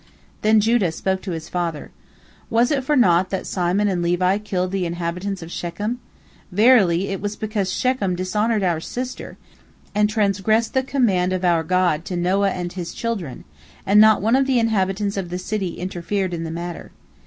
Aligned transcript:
Then 0.41 0.59
Judah 0.59 0.91
spoke 0.91 1.21
to 1.21 1.29
his 1.31 1.47
father: 1.47 1.91
"Was 2.49 2.71
it 2.71 2.83
for 2.83 2.95
naught 2.95 3.29
that 3.29 3.45
Simon 3.45 3.87
and 3.87 4.01
Levi 4.01 4.39
killed 4.39 4.71
the 4.71 4.87
inhabitants 4.87 5.43
of 5.43 5.51
Shechem? 5.51 5.99
Verily, 6.51 7.09
it 7.09 7.21
was 7.21 7.35
because 7.35 7.71
Shechem 7.71 8.15
dishonored 8.15 8.63
our 8.63 8.79
sister, 8.79 9.37
and 9.93 10.09
transgressed 10.09 10.73
the 10.73 10.81
command 10.81 11.33
of 11.33 11.45
our 11.45 11.61
God 11.61 12.03
to 12.05 12.15
Noah 12.15 12.49
and 12.49 12.73
his 12.73 12.95
children, 12.95 13.43
and 13.85 14.01
not 14.01 14.23
one 14.23 14.35
of 14.35 14.47
the 14.47 14.57
inhabitants 14.57 15.17
of 15.17 15.29
the 15.29 15.37
city 15.37 15.75
interfered 15.77 16.33
in 16.33 16.45
the 16.45 16.49
matter. 16.49 16.89